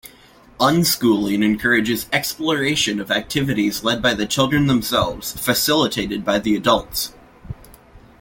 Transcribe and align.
Unschooling 0.59 1.45
encourages 1.45 2.07
exploration 2.11 2.99
of 2.99 3.11
activities 3.11 3.83
led 3.83 4.01
by 4.01 4.15
the 4.15 4.25
children 4.25 4.65
themselves, 4.65 5.33
facilitated 5.37 6.25
by 6.25 6.39
the 6.39 6.55
adults. 6.55 7.13